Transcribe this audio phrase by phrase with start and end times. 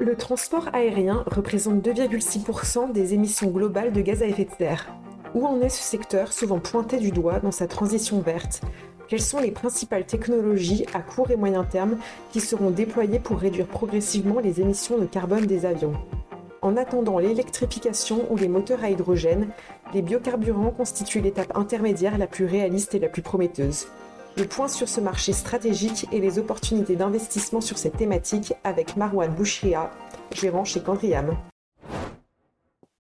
[0.00, 4.90] Le transport aérien représente 2,6% des émissions globales de gaz à effet de serre.
[5.34, 8.62] Où en est ce secteur souvent pointé du doigt dans sa transition verte?
[9.08, 11.98] Quelles sont les principales technologies à court et moyen terme
[12.32, 15.92] qui seront déployées pour réduire progressivement les émissions de carbone des avions?
[16.62, 19.48] En attendant l'électrification ou les moteurs à hydrogène,
[19.92, 23.88] les biocarburants constituent l'étape intermédiaire la plus réaliste et la plus prometteuse.
[24.36, 29.34] Le point sur ce marché stratégique et les opportunités d'investissement sur cette thématique avec Marwan
[29.34, 29.90] Bouchria,
[30.32, 31.36] gérant chez Candriam.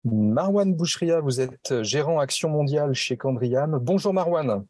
[0.05, 3.77] Marwan Bouchria, vous êtes gérant Action Mondiale chez Candriam.
[3.81, 4.65] Bonjour Marwan.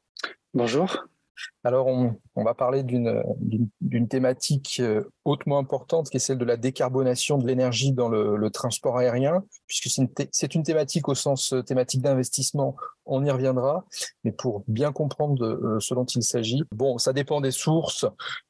[0.54, 1.08] Bonjour.
[1.64, 7.38] Alors, on, va parler d'une thématique euh, hautement importante qui est celle de la décarbonation
[7.38, 9.90] de l'énergie dans le, transport aérien, puisque
[10.32, 12.76] c'est une, thématique au sens euh, thématique d'investissement,
[13.08, 13.86] on y reviendra.
[14.24, 18.06] Mais pour bien comprendre euh, ce dont il s'agit, bon, ça dépend des sources,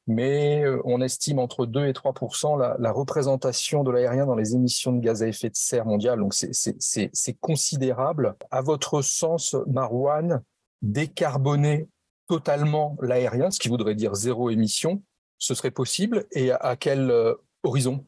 [0.07, 2.13] mais on estime entre 2 et 3
[2.57, 6.19] la, la représentation de l'aérien dans les émissions de gaz à effet de serre mondiales.
[6.19, 8.35] Donc, c'est considérable.
[8.51, 10.41] À votre sens, Marwan,
[10.81, 11.87] décarboner
[12.27, 15.01] totalement l'aérien, ce qui voudrait dire zéro émission,
[15.37, 18.05] ce serait possible et à, quel euh, horizon?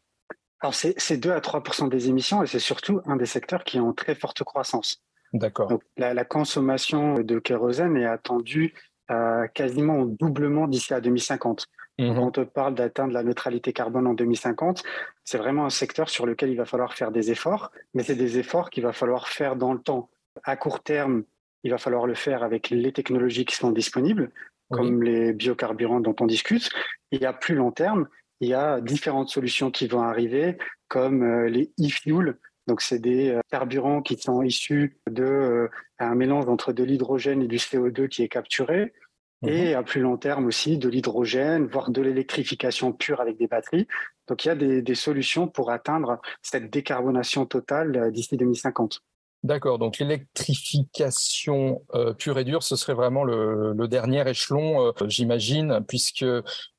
[0.61, 3.81] Alors c'est 2 à 3% des émissions et c'est surtout un des secteurs qui est
[3.81, 5.01] en très forte croissance.
[5.33, 5.79] D'accord.
[5.97, 8.73] La, la, consommation de kérosène est attendue
[9.07, 11.67] à quasiment au doublement d'ici à 2050.
[11.99, 12.15] Mhm.
[12.15, 14.83] Quand on te parle d'atteindre la neutralité carbone en 2050,
[15.23, 18.39] c'est vraiment un secteur sur lequel il va falloir faire des efforts, mais c'est des
[18.39, 20.09] efforts qu'il va falloir faire dans le temps.
[20.43, 21.23] À court terme,
[21.63, 24.31] il va falloir le faire avec les technologies qui sont disponibles,
[24.71, 26.69] comme les biocarburants dont on discute.
[27.11, 28.07] Et à plus long terme,
[28.39, 30.57] il y a différentes solutions qui vont arriver,
[30.87, 32.37] comme euh, les e-fuels.
[32.69, 35.67] Donc, c'est des euh, carburants qui sont issus de euh,
[35.97, 38.93] un mélange entre de l'hydrogène et du CO2 qui est capturé.
[39.41, 39.49] Mhm.
[39.49, 43.87] Et à plus long terme aussi, de l'hydrogène, voire de l'électrification pure avec des batteries.
[44.27, 49.01] Donc, il y a des, des solutions pour atteindre cette décarbonation totale d'ici 2050.
[49.41, 55.79] D'accord, donc l'électrification euh, pure et dure, ce serait vraiment le, dernier échelon, euh, j'imagine,
[55.87, 56.25] puisque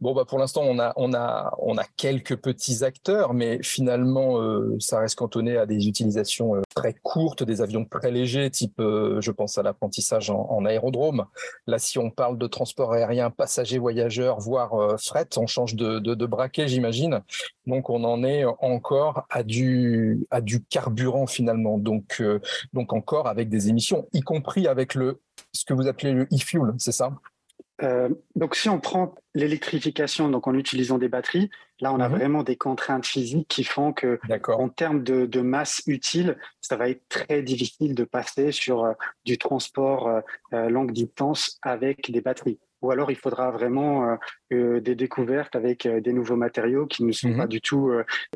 [0.00, 4.43] bon bah pour l'instant on a on a on a quelques petits acteurs, mais finalement
[4.43, 9.31] euh, ça reste cantonné à des utilisations très courtes, des avions très légers, type je
[9.31, 11.25] pense à l'apprentissage en, aérodrome.
[11.66, 16.15] Là, si on parle de transport aérien, passagers, voyageurs, voire fret, on change de, de,
[16.15, 17.22] de braquet, j'imagine.
[17.66, 21.78] Donc on en est encore à du à du carburant finalement.
[21.78, 22.21] Donc
[22.72, 25.21] donc encore avec des émissions, y compris avec le
[25.53, 27.12] ce que vous appelez le e-fuel, c'est ça?
[27.83, 31.50] Euh, donc, si on prend l'électrification, donc en utilisant des batteries,
[31.81, 32.16] là, on a mhm.
[32.16, 34.19] vraiment des contraintes physiques qui font que,
[34.49, 38.93] en termes de, masse utile, ça va être très difficile de passer sur euh,
[39.25, 40.22] du transport
[40.53, 42.59] euh, longue distance avec des batteries.
[42.83, 44.16] Ou alors, il faudra vraiment
[44.50, 47.37] des découvertes avec des nouveaux matériaux qui ne sont mhm.
[47.37, 47.93] pas du tout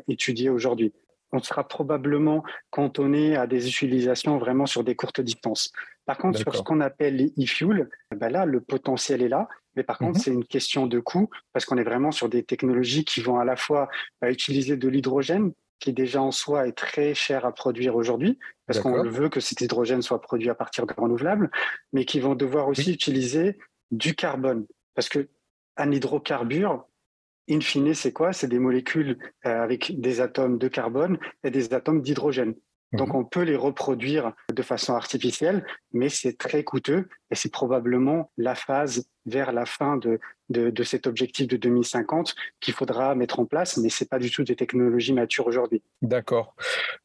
[0.07, 0.93] étudiés aujourd'hui
[1.35, 5.71] on sera probablement cantonné à des utilisations vraiment sur des courtes distances.
[6.05, 9.47] Par contre, sur ce qu'on appelle les e-fuels, ben là, le potentiel est là.
[9.75, 10.23] Mais par contre, mhm.
[10.23, 13.45] c'est une question de coût parce qu'on est vraiment sur des technologies qui vont à
[13.45, 13.89] la fois
[14.21, 18.79] bah, utiliser de l'hydrogène, qui déjà en soi est très cher à produire aujourd'hui, parce
[18.79, 21.51] qu'on veut que cet hydrogène soit produit à partir de renouvelables,
[21.91, 23.57] mais qui vont devoir aussi utiliser
[23.91, 24.65] du carbone.
[24.93, 25.27] Parce que
[25.75, 26.85] un hydrocarbure,
[27.49, 28.33] in fine, c'est quoi?
[28.33, 32.55] C'est des molécules euh, avec des atomes de carbone et des atomes d'hydrogène.
[32.93, 33.15] Donc mhm.
[33.15, 38.55] on peut les reproduire de façon artificielle, mais c'est très coûteux et c'est probablement la
[38.55, 40.19] phase vers la fin de,
[40.49, 44.29] de, cet objectif de 2050 qu'il faudra mettre en place, mais ce n'est pas du
[44.29, 45.81] tout des technologies matures aujourd'hui.
[46.03, 46.55] D'accord.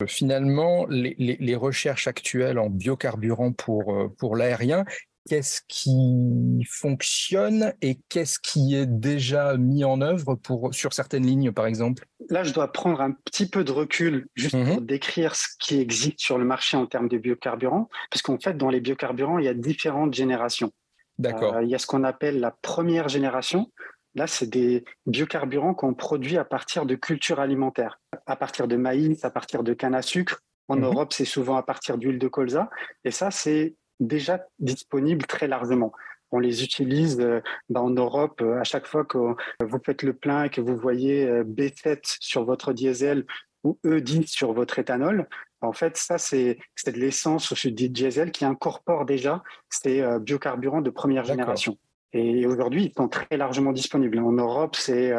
[0.03, 4.85] Euh, finalement, les, les, recherches actuelles en biocarburant pour, euh, pour l'aérien,
[5.31, 11.53] qu'est-ce qui fonctionne et qu'est-ce qui est déjà mis en œuvre pour, sur certaines lignes,
[11.53, 12.05] par exemple?
[12.31, 14.87] Là, je dois prendre un petit peu de recul juste pour mhm.
[14.87, 18.71] décrire ce qui existe sur le marché en termes de biocarburants, parce qu'en fait, dans
[18.71, 20.73] les biocarburants, il y a différentes générations.
[21.17, 21.55] D'accord.
[21.55, 23.71] Euh, il y a ce qu'on appelle la première génération.
[24.17, 29.25] Là, c'est des biocarburants qu'on produit à partir de cultures alimentaires, à partir de maïs,
[29.25, 30.41] à partir de canne à sucre.
[30.67, 30.87] En mhm.
[30.87, 32.69] Europe, c'est souvent à partir d'huile de colza.
[33.05, 35.93] Et ça, c'est déjà disponibles très largement.
[36.33, 40.13] On les utilise euh, bah, en Europe euh, à chaque fois que vous faites le
[40.13, 43.27] plein et que vous voyez euh, B7 sur votre diesel
[43.65, 45.29] ou E10 sur votre éthanol.
[45.61, 50.89] En fait, ça, c'est de l'essence au du diesel qui incorpore déjà ces biocarburants de
[50.89, 51.77] première génération.
[52.15, 54.19] Et aujourd'hui, ils sont très largement disponibles.
[54.21, 55.13] En Europe, c'est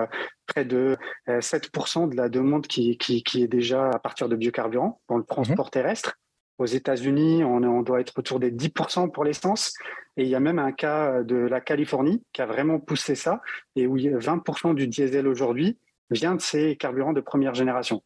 [0.47, 4.99] près de 7% de la demande qui, qui, qui, est déjà à partir de biocarburants
[5.07, 5.69] dans le transport mmh.
[5.69, 6.17] terrestre.
[6.61, 9.73] Aux États-Unis, on, doit être autour des 10% pour l'essence.
[10.15, 13.41] Et il y a même un cas de la Californie qui a vraiment poussé ça
[13.75, 15.79] et où 20% du diesel aujourd'hui
[16.11, 18.03] vient de ces carburants de première génération.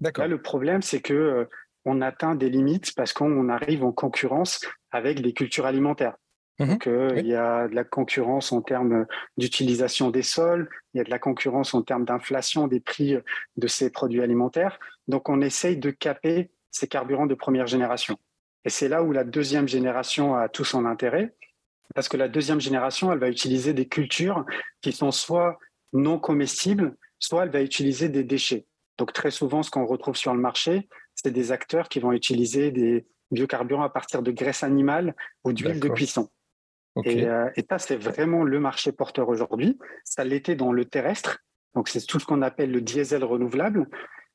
[0.00, 1.46] Là, le problème, c'est que
[1.84, 6.16] on atteint des limites parce qu'on arrive en concurrence avec des cultures alimentaires.
[6.60, 9.04] Mmh Donc, il y a de la concurrence en termes
[9.36, 13.18] d'utilisation des sols, il y a de la concurrence en termes d'inflation des prix
[13.58, 14.78] de ces produits alimentaires.
[15.08, 18.16] Donc, on essaye de caper ces carburants de première génération.
[18.64, 21.34] Et c'est là où la deuxième génération a tout son intérêt,
[21.94, 24.44] parce que la deuxième génération, elle va utiliser des cultures
[24.80, 25.58] qui sont soit
[25.92, 28.66] non comestibles, soit elle va utiliser des déchets.
[28.98, 32.70] Donc très souvent, ce qu'on retrouve sur le marché, c'est des acteurs qui vont utiliser
[32.70, 35.14] des biocarburants à partir de graisse animale
[35.44, 36.28] ou d'huile de cuisson.
[37.06, 39.78] Euh, et, ça, c'est vraiment le marché porteur aujourd'hui.
[40.04, 41.38] Ça l'était dans le terrestre,
[41.74, 43.88] donc c'est tout ce qu'on appelle le diesel renouvelable,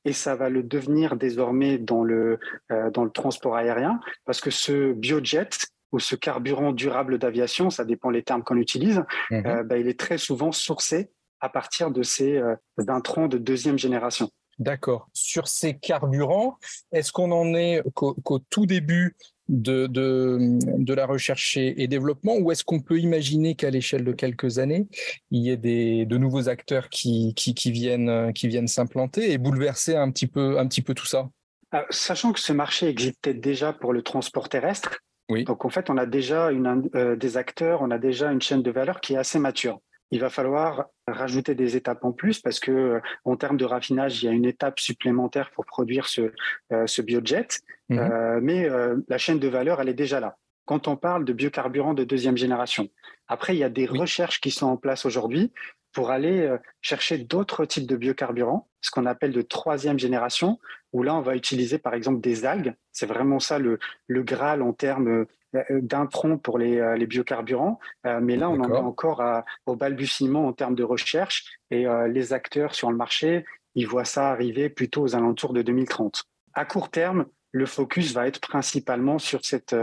[0.04, 2.38] et ça va le devenir désormais dans le,
[2.70, 5.48] euh, dans le transport aérien, parce que ce biojet
[5.92, 9.98] ou ce carburant durable d'aviation, ça dépend les termes qu'on utilise, euh, bah, il est
[9.98, 11.10] très souvent sourcé
[11.40, 12.40] à partir de ces
[12.88, 14.30] intrants de deuxième génération.
[14.58, 15.08] D'accord.
[15.12, 16.58] Sur ces carburants,
[16.92, 19.16] est-ce qu'on en est qu'au tout début
[19.48, 24.58] de, de, la recherche et, développement ou est-ce qu'on peut imaginer qu'à l'échelle de quelques
[24.58, 24.86] années,
[25.30, 29.96] il y ait des, de nouveaux acteurs qui, qui, viennent, qui viennent s'implanter et bouleverser
[29.96, 31.28] un petit peu, un petit peu tout ça?
[31.72, 35.44] Ah, Sachant que ce marché existait déjà pour le transport terrestre, oui.
[35.44, 38.62] donc en fait on a déjà une, euh, des acteurs, on a déjà une chaîne
[38.62, 39.80] de valeur qui est assez mature
[40.14, 44.22] il va falloir rajouter des étapes en plus parce que euh, en termes de raffinage,
[44.22, 46.32] il y a une étape supplémentaire pour produire ce,
[46.72, 47.48] euh, ce biojet.
[47.88, 47.98] Mhm.
[47.98, 48.68] Euh, mais
[49.08, 50.36] la chaîne de valeur, elle est déjà là.
[50.66, 52.88] Quand on parle de biocarburants de deuxième génération,
[53.26, 55.52] après, il y a des recherches qui sont en place aujourd'hui
[55.92, 56.48] pour aller
[56.80, 60.58] chercher d'autres types de biocarburants, ce qu'on appelle de troisième génération,
[60.92, 62.74] où là, on va utiliser par exemple des algues.
[62.92, 67.06] C'est vraiment ça le, le Graal en termes euh, d'un tronc pour les, euh, les
[67.06, 69.22] biocarburants, euh, mais là, on en est encore
[69.66, 74.30] au balbutiement en termes de recherche et les acteurs sur le marché, ils voient ça
[74.30, 76.24] arriver plutôt aux alentours de 2030.
[76.52, 79.74] À court terme, le focus va être principalement sur cette,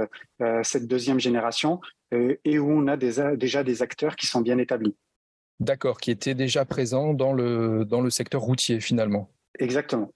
[0.63, 1.81] cette deuxième génération
[2.11, 4.95] et où on a déjà des acteurs qui sont bien établis.
[5.59, 9.29] D'accord, qui étaient déjà présents dans le, dans le secteur routier finalement.
[9.59, 10.11] Exactement.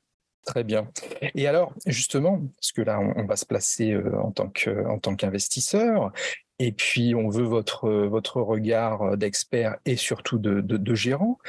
[0.45, 0.88] Très bien.
[1.33, 4.51] Et alors, justement, parce que là, on, va se placer euh, en tant
[4.88, 6.12] en tant qu'investisseur,
[6.59, 11.39] et puis on veut votre votre regard d'expert et surtout de, gérant.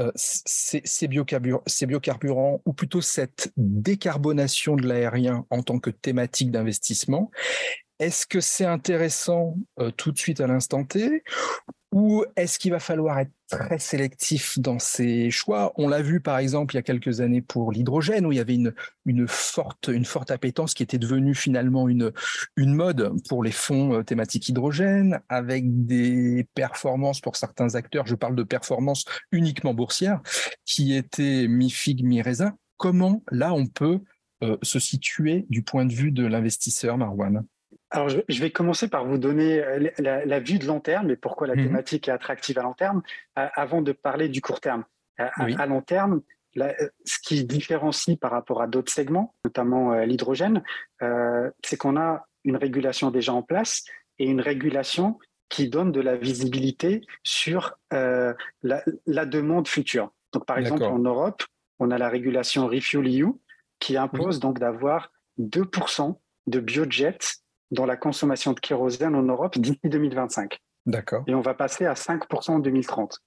[0.00, 7.30] Euh, ces, ces, biocarburants, ou plutôt cette décarbonation de l'aérien en tant que thématique d'investissement,
[8.00, 11.22] est-ce que c'est intéressant euh, tout de suite à l'instant T
[11.94, 15.72] ou est-ce qu'il va falloir être très sélectif dans ses choix?
[15.76, 18.40] On l'a vu par exemple il y a quelques années pour l'hydrogène, où il y
[18.40, 22.10] avait une, forte, une forte appétence qui était devenue finalement une,
[22.56, 28.16] une mode pour les fonds euh, thématiques hydrogène, avec des performances pour certains acteurs, je
[28.16, 30.20] parle de performances uniquement boursières,
[30.64, 32.58] qui étaient mi-figue, mi-raisin.
[32.76, 34.00] Comment là on peut
[34.42, 37.44] euh, se situer du point de vue de l'investisseur, Marwan?
[37.94, 41.46] Alors, je vais commencer par vous donner euh, la, vue de long terme et pourquoi
[41.46, 41.66] la mhm.
[41.66, 43.02] thématique est attractive à long terme,
[43.38, 44.84] euh, avant de parler du court terme.
[45.20, 46.22] Euh, à, long terme,
[46.56, 50.64] ce qui différencie par rapport à d'autres segments, notamment l'hydrogène,
[51.62, 53.84] c'est qu'on a une régulation déjà en place
[54.18, 60.10] et une régulation qui donne de la visibilité sur la, demande future.
[60.32, 61.44] Donc, par exemple, en Europe,
[61.78, 63.28] on a la régulation Refuel EU
[63.78, 69.80] qui impose donc d'avoir 2% de biojets dans la consommation de kérosène en Europe d'ici
[69.84, 70.58] 2025.
[70.86, 71.24] D'accord.
[71.26, 73.18] Et on va passer à 5% en 2030.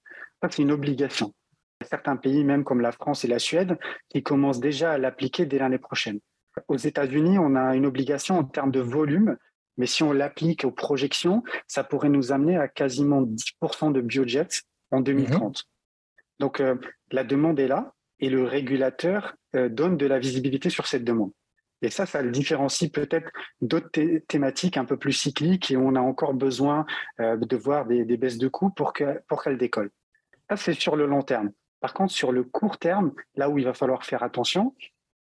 [0.42, 1.34] Ça, c'est une obligation.
[1.80, 3.78] Il y a certains pays, même comme la France et la Suède,
[4.10, 6.20] qui commencent déjà à l'appliquer dès l'année prochaine.
[6.68, 9.38] Aux États-Unis, on a une obligation en termes de volume,
[9.78, 14.64] mais si on l'applique aux projections, ça pourrait nous amener à quasiment 10% de biojets
[14.92, 15.42] en 2030.
[15.42, 15.54] Mhm.
[16.40, 16.76] Donc euh,
[17.12, 21.32] la demande est là et le régulateur euh, donne de la visibilité sur cette demande.
[21.82, 23.30] Et ça, ça le différencie peut-être
[23.62, 23.90] d'autres
[24.28, 26.86] thématiques un peu plus cycliques et où on a encore besoin
[27.20, 29.92] euh, de voir des, baisses de coûts pour qu'elles pour décollent.
[30.50, 31.52] Ça, c'est sur le long terme.
[31.80, 34.76] Par contre, sur le court terme, là où il va falloir faire attention,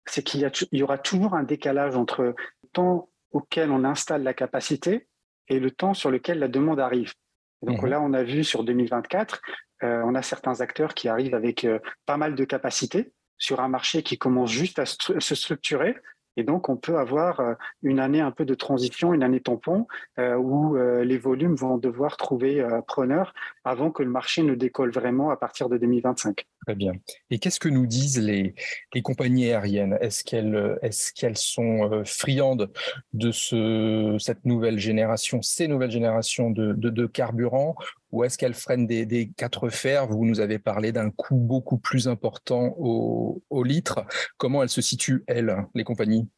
[0.05, 2.35] c'est qu'il y, y, aura toujours un décalage entre le
[2.73, 5.07] temps auquel on installe la capacité
[5.47, 7.13] et le temps sur lequel la demande arrive.
[7.61, 9.41] Donc mmh là, on a vu sur 2024,
[9.83, 13.67] euh, on a certains acteurs qui arrivent avec euh, pas mal de capacités sur un
[13.67, 15.95] marché qui commence juste à se structurer,
[16.37, 19.87] et donc, on peut avoir euh, une année un peu de transition, une année tampon,
[20.19, 23.33] euh, où euh, les volumes vont devoir trouver preneur
[23.63, 26.45] avant que le marché ne décolle vraiment à partir de 2025.
[26.67, 26.93] Très bien.
[27.31, 28.53] Et qu'est-ce que nous disent les,
[28.93, 29.97] les compagnies aériennes?
[29.99, 32.71] Est-ce qu'elles est qu'elles sont euh, friandes
[33.13, 37.75] de ce, cette nouvelle génération, ces nouvelles générations de, de, carburant?
[38.11, 40.05] Ou est-ce qu'elles freinent des, des, quatre fers?
[40.05, 44.05] Vous nous avez parlé d'un coût beaucoup plus important au, au litre.
[44.37, 46.29] Comment elles se situent, elles, les compagnies?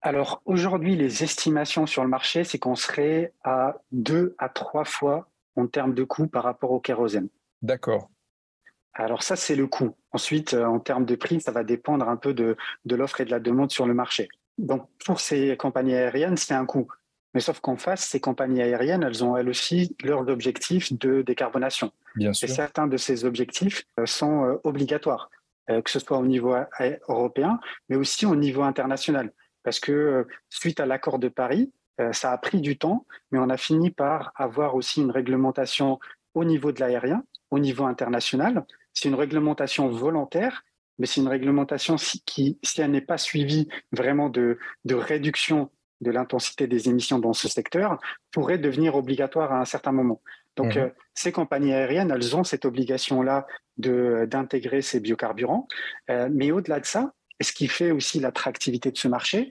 [0.00, 5.28] Alors aujourd'hui, les estimations sur le marché, c'est qu'on serait à deux à trois fois
[5.56, 7.28] en termes de coût par rapport au kérosène.
[7.62, 8.08] D'accord.
[8.94, 9.96] Alors ça, c'est le coût.
[10.12, 12.56] Ensuite, euh, en termes de prix, ça va dépendre un peu de,
[12.86, 14.28] l'offre et de la demande sur le marché.
[14.58, 16.88] Donc pour ces compagnies aériennes, c'est un coût.
[17.32, 21.92] Mais sauf qu'en face, ces compagnies aériennes, elles ont elles aussi leurs objectifs de décarbonation.
[22.16, 22.48] Bien sûr.
[22.48, 25.30] Et certains de ces objectifs euh, sont euh, obligatoires,
[25.68, 26.56] que ce soit au niveau
[27.08, 29.32] européen, mais aussi au niveau international.
[29.62, 31.70] Parce que suite à l'accord de Paris,
[32.10, 36.00] ça a pris du temps, mais on a fini par avoir aussi une réglementation
[36.34, 40.64] au niveau de l'aérien, au niveau international, c'est une réglementation volontaire,
[40.98, 45.70] mais c'est une réglementation qui, si elle n'est pas suivie vraiment de, réduction
[46.00, 47.98] de l'intensité des émissions dans ce secteur,
[48.30, 50.22] pourrait devenir obligatoire à un certain moment.
[50.56, 50.78] Donc, mmh.
[50.78, 55.68] euh, ces compagnies aériennes, elles ont cette obligation-là d'intégrer ces biocarburants.
[56.10, 59.50] Euh, mais au-delà de ça, ce qui fait aussi l'attractivité de ce marché,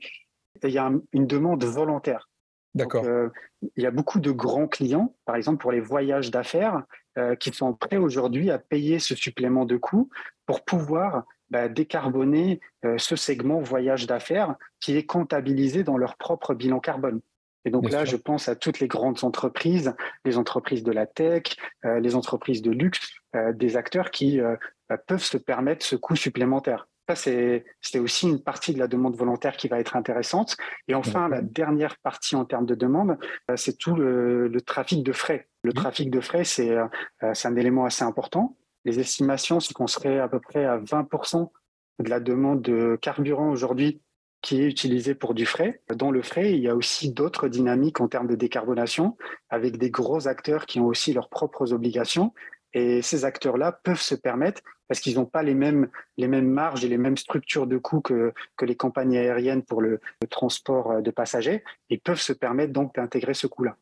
[0.64, 2.29] il y a une demande volontaire.
[2.76, 3.04] D'accord.
[3.06, 3.30] Euh,
[3.76, 6.84] il y a beaucoup de grands clients, par exemple pour les voyages d'affaires,
[7.18, 10.10] euh, qui sont prêts aujourd'hui à payer ce supplément de coût
[10.46, 16.54] pour pouvoir bah, décarboner euh, ce segment voyage d'affaires qui est comptabilisé dans leur propre
[16.54, 17.22] bilan carbone.
[17.66, 21.44] Et donc là, je pense à toutes les grandes entreprises, les entreprises de la tech,
[21.84, 23.20] les entreprises de luxe,
[23.54, 24.40] des acteurs qui
[24.88, 26.88] bah, peuvent se permettre ce coût supplémentaire.
[27.10, 30.58] Ça, c'est aussi une partie de la demande volontaire qui va être intéressante.
[30.88, 33.18] Et enfin, la dernière partie en termes de demande,
[33.50, 35.48] euh, c'est tout le, trafic de frais.
[35.64, 36.88] Le trafic de frais, euh,
[37.34, 38.58] c'est un élément assez important.
[38.86, 41.50] Les estimations, c'est qu'on serait à peu près à 20%
[41.98, 44.02] de la demande de carburant aujourd'hui
[44.42, 45.82] qui est utilisée pour du frais.
[45.94, 49.18] Dans le frais, il y a aussi d'autres dynamiques en termes de décarbonation,
[49.50, 52.34] avec des gros acteurs qui ont aussi leurs propres obligations.
[52.74, 56.84] Et ces acteurs-là peuvent se permettre, parce qu'ils n'ont pas les mêmes, les mêmes marges
[56.86, 60.00] et les mêmes structures de coûts que, que les compagnies aériennes pour le,
[60.30, 63.78] transport de passagers, ils peuvent se permettre donc d'intégrer ce coût-là.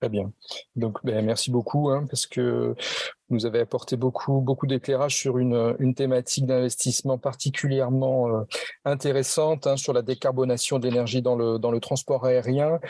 [0.00, 0.32] Très bien.
[0.76, 2.74] Donc, ben, merci beaucoup, hein, parce que
[3.28, 8.42] vous nous avez apporté beaucoup, beaucoup d'éclairage sur une, une thématique d'investissement particulièrement euh,
[8.84, 12.80] intéressante hein, sur la décarbonation de l'énergie dans le, dans le transport aérien.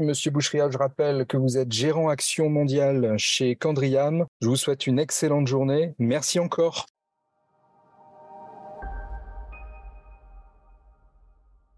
[0.00, 4.26] Monsieur Boucheria, je rappelle que vous êtes gérant action mondiale chez Candriam.
[4.40, 5.94] Je vous souhaite une excellente journée.
[5.98, 6.86] Merci encore.